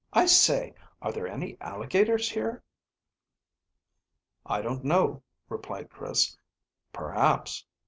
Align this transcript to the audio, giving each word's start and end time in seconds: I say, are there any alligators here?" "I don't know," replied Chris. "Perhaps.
I 0.13 0.25
say, 0.25 0.73
are 0.99 1.11
there 1.11 1.27
any 1.27 1.57
alligators 1.61 2.31
here?" 2.31 2.63
"I 4.47 4.63
don't 4.63 4.83
know," 4.83 5.21
replied 5.47 5.91
Chris. 5.91 6.35
"Perhaps. 6.91 7.67